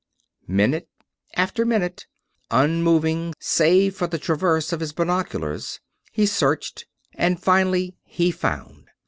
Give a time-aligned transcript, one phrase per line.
[0.47, 0.89] Minute
[1.35, 2.07] after minute,
[2.49, 5.79] unmoving save for the traverse of his binoculars,
[6.11, 8.89] he searched, and finally he found.